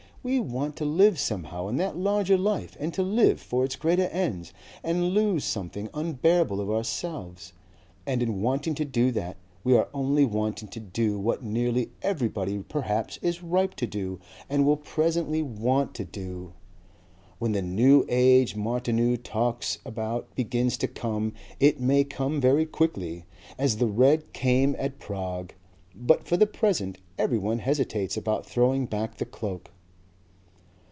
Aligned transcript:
We 0.23 0.39
want 0.39 0.75
to 0.75 0.85
live 0.85 1.17
somehow 1.17 1.67
in 1.67 1.77
that 1.77 1.97
larger 1.97 2.37
life 2.37 2.77
and 2.79 2.93
to 2.93 3.01
live 3.01 3.41
for 3.41 3.65
its 3.65 3.75
greater 3.75 4.03
ends 4.03 4.53
and 4.83 5.15
lose 5.15 5.43
something 5.43 5.89
unbearable 5.95 6.61
of 6.61 6.69
ourselves, 6.69 7.53
and 8.05 8.21
in 8.21 8.39
wanting 8.39 8.75
to 8.75 8.85
do 8.85 9.09
that 9.13 9.37
we 9.63 9.75
are 9.75 9.89
only 9.95 10.23
wanting 10.23 10.67
to 10.67 10.79
do 10.79 11.17
what 11.17 11.41
nearly 11.41 11.93
everybody 12.03 12.59
perhaps 12.61 13.17
is 13.23 13.41
ripe 13.41 13.73
to 13.77 13.87
do 13.87 14.19
and 14.47 14.63
will 14.63 14.77
presently 14.77 15.41
want 15.41 15.95
to 15.95 16.05
do. 16.05 16.53
When 17.39 17.53
the 17.53 17.63
New 17.63 18.05
Age 18.07 18.55
Martineau 18.55 19.15
talks 19.15 19.79
about 19.83 20.35
begins 20.35 20.77
to 20.77 20.87
come 20.87 21.33
it 21.59 21.79
may 21.81 22.03
come 22.03 22.39
very 22.39 22.67
quickly 22.67 23.25
as 23.57 23.77
the 23.77 23.87
red 23.87 24.33
came 24.33 24.75
at 24.77 24.99
Prague. 24.99 25.55
But 25.95 26.25
for 26.27 26.37
the 26.37 26.45
present 26.45 26.99
everyone 27.17 27.57
hesitates 27.57 28.15
about 28.15 28.45
throwing 28.45 28.85
back 28.85 29.17
the 29.17 29.25
cloak." 29.25 29.71